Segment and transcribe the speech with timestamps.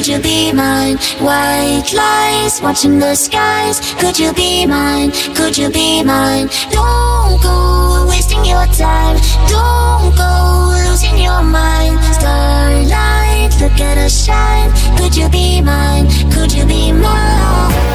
[0.00, 0.96] Could you be mine?
[1.20, 3.80] White lies, watching the skies.
[3.96, 5.10] Could you be mine?
[5.36, 6.48] Could you be mine?
[6.70, 9.18] Don't go wasting your time.
[9.46, 12.02] Don't go losing your mind.
[12.14, 14.72] Starlight, look at us shine.
[14.96, 16.08] Could you be mine?
[16.32, 17.89] Could you be mine?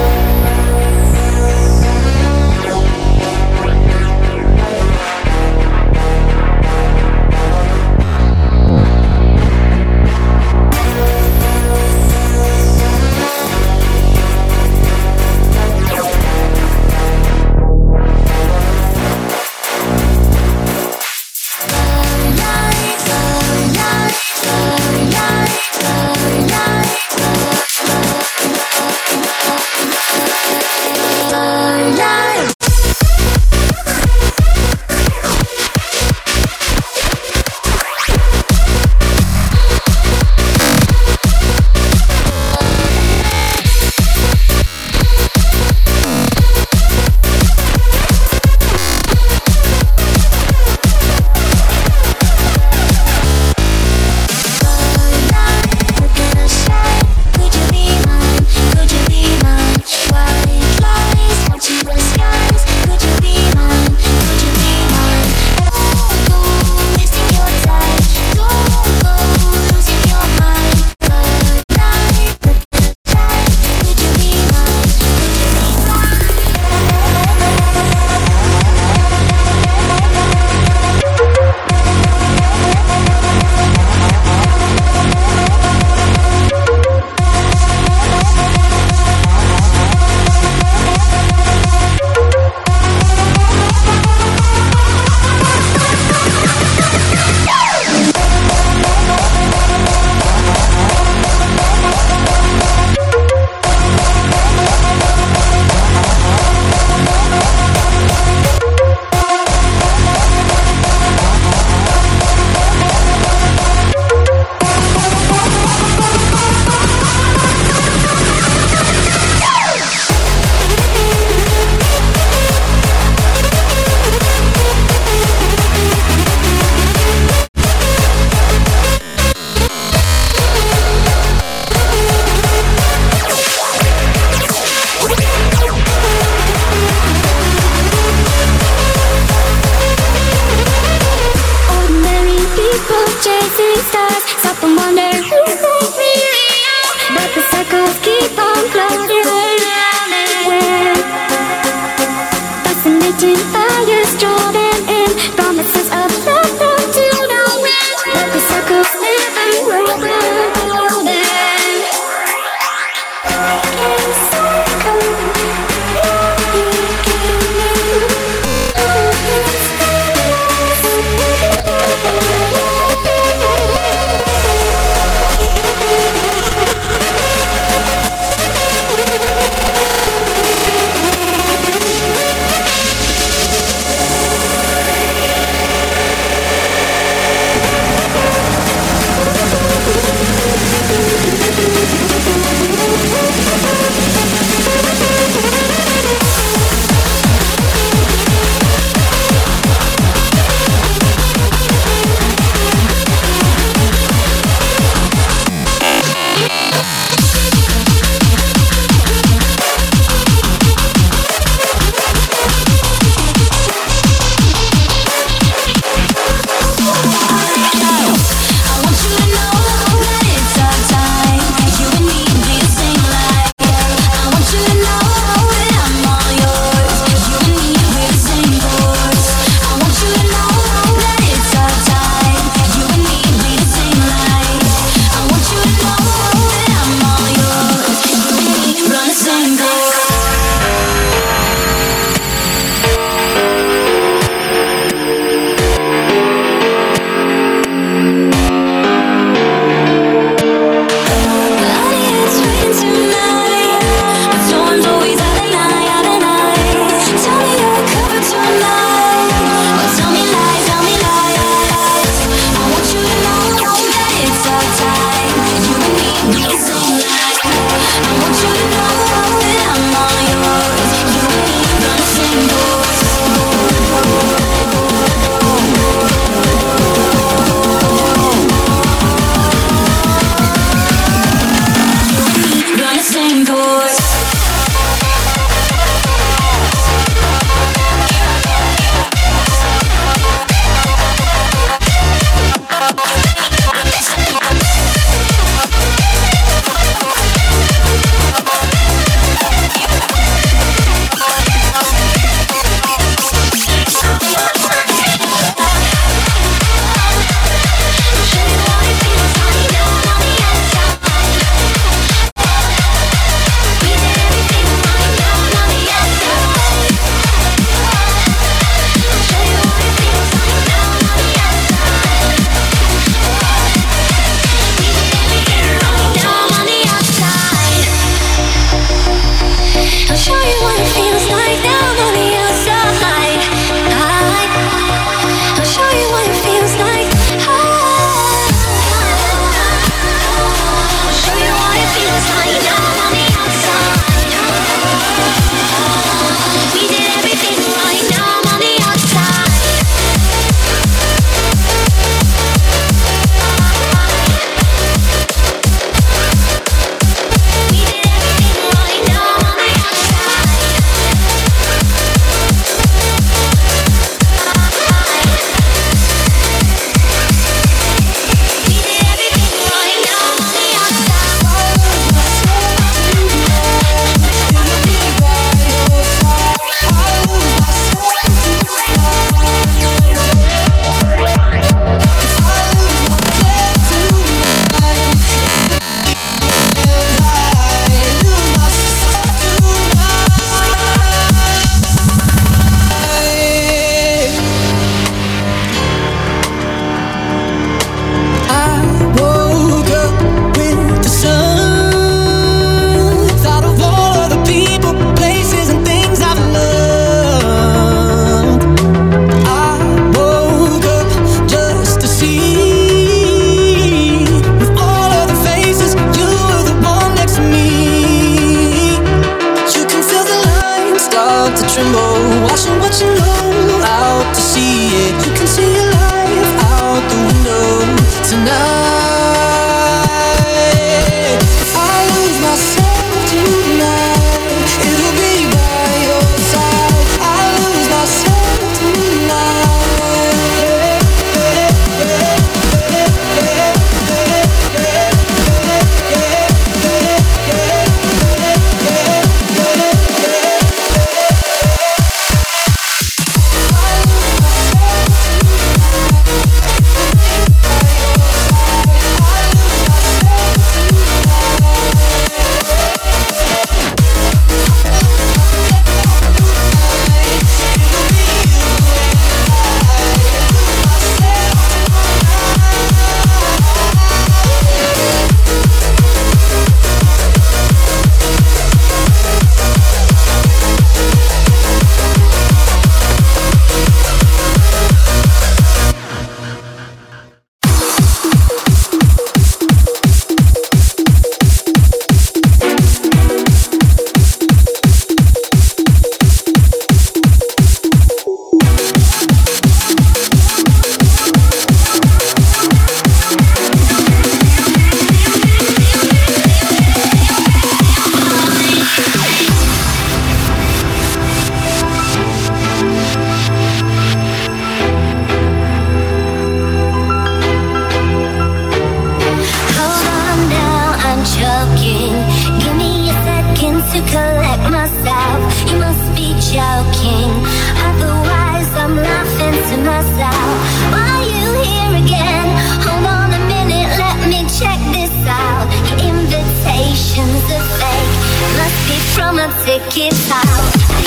[539.63, 541.05] take it out.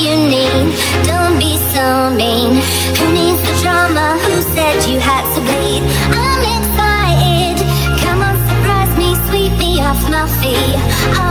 [0.00, 0.66] You need.
[1.06, 2.58] Don't be so mean.
[2.98, 4.18] Who needs the drama?
[4.24, 5.82] Who said you had to bleed?
[6.10, 7.56] I'm excited.
[8.02, 10.74] Come on, surprise me, sweep me off my feet.
[11.22, 11.30] Oh,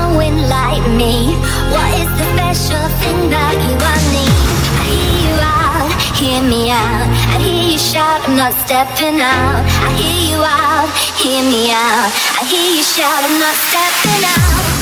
[0.49, 1.35] like me.
[1.73, 4.25] What is the special thing that you want me?
[4.79, 7.07] I hear you out, hear me out.
[7.33, 9.61] I hear you shout, I'm not stepping out.
[9.85, 12.09] I hear you out, hear me out.
[12.39, 14.78] I hear you shout, I'm not stepping out.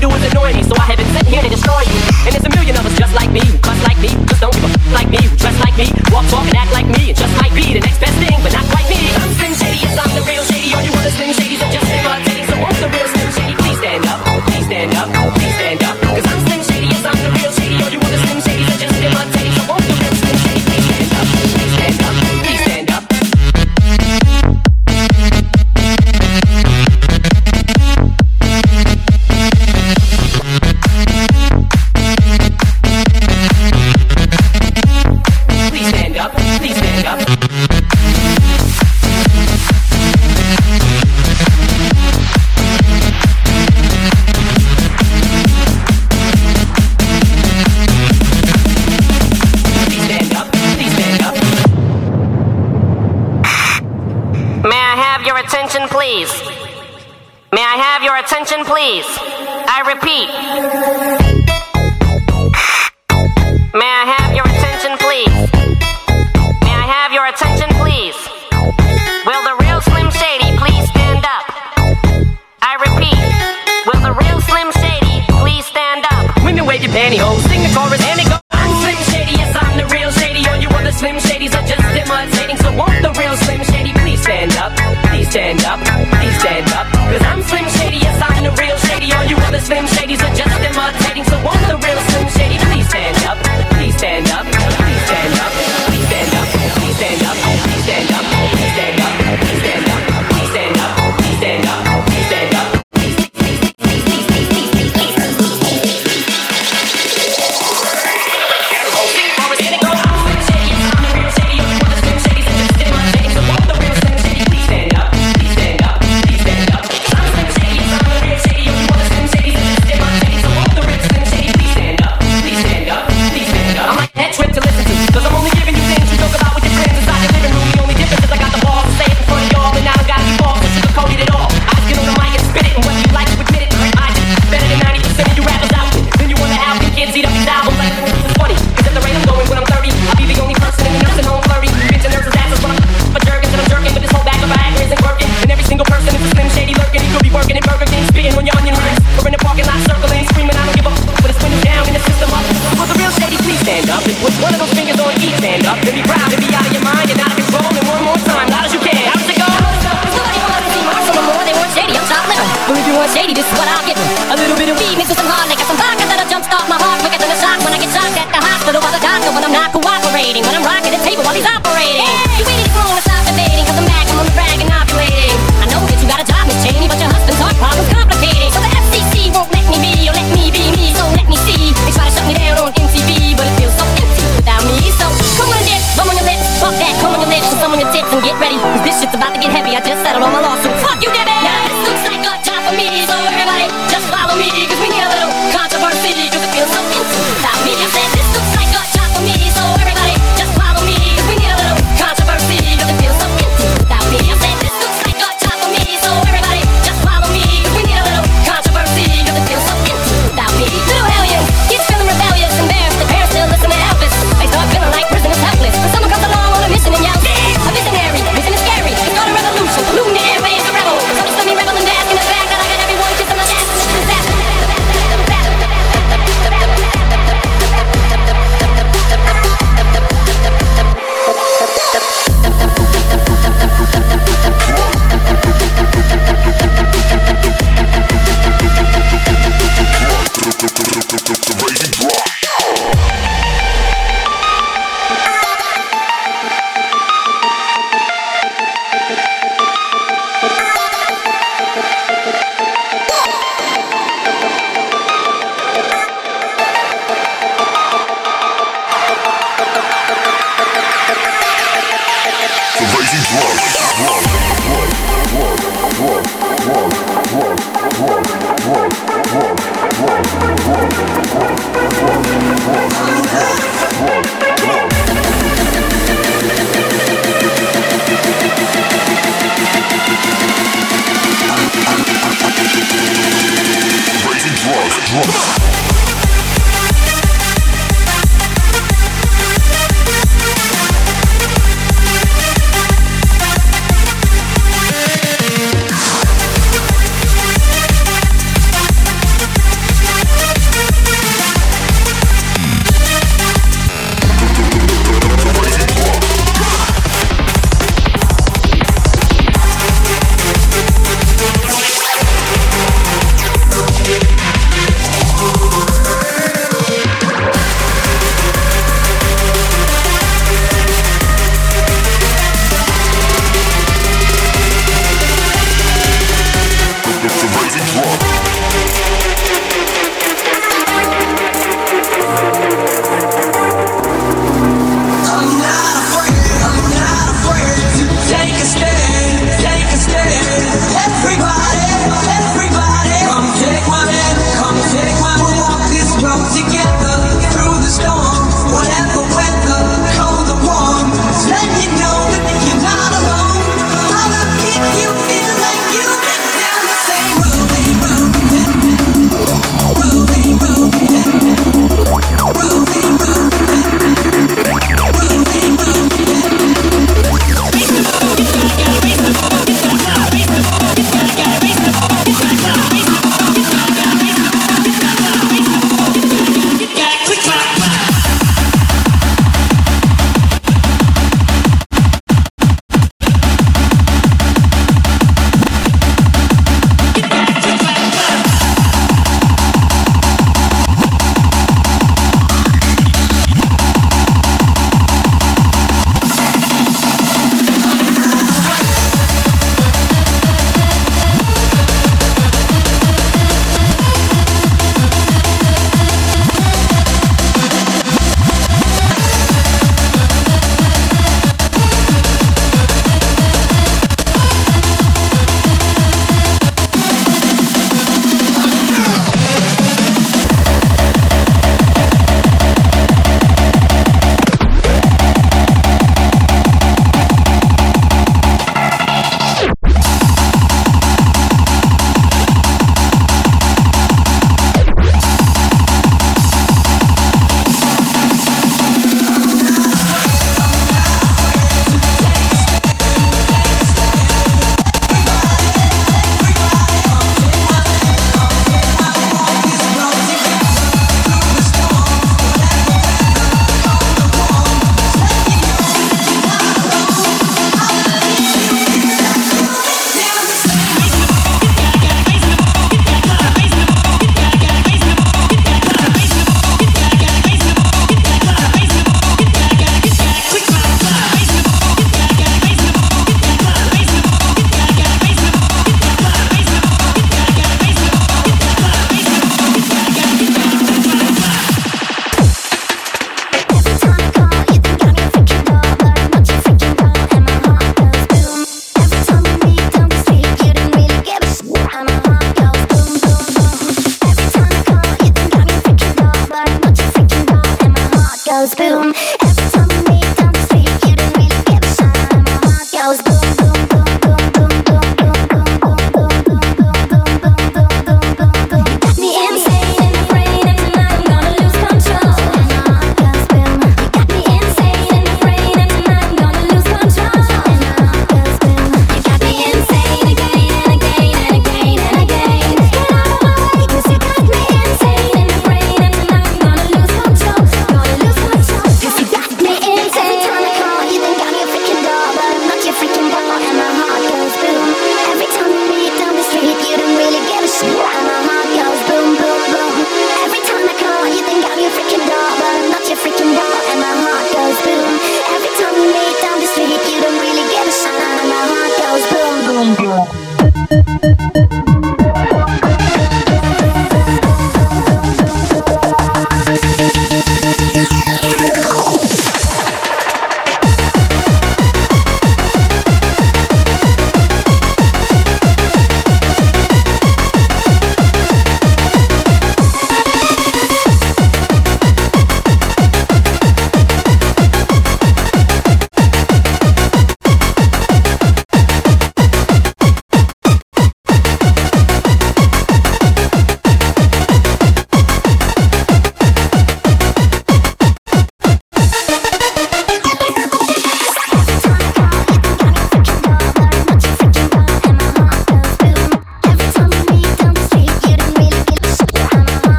[0.00, 2.07] you do is annoy me, so I have been sitting here to destroy you.